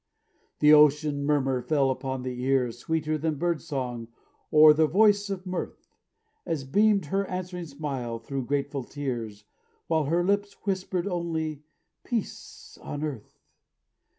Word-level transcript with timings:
The 0.61 0.73
ocean 0.73 1.25
murmur 1.27 1.61
fell 1.61 1.91
upon 1.91 2.23
their 2.23 2.33
ears 2.33 2.79
Sweeter 2.79 3.19
than 3.19 3.35
bird 3.37 3.61
song 3.61 4.07
or 4.49 4.73
the 4.73 4.87
voice 4.87 5.29
of 5.29 5.45
mirth, 5.45 5.93
As 6.43 6.63
beamed 6.63 7.05
her 7.05 7.23
answering 7.27 7.67
smile, 7.67 8.17
thro' 8.17 8.41
grateful 8.41 8.83
tears, 8.83 9.45
While 9.85 10.05
her 10.05 10.23
lips 10.23 10.53
whispered 10.65 11.05
only 11.07 11.61
"Peace 12.03 12.79
on 12.81 13.03
earth." 13.03 13.37